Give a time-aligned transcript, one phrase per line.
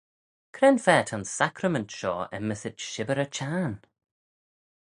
[0.55, 3.75] Cre'n fa ta'n sacrament shoh enmyssit shibbyr y çhiarn?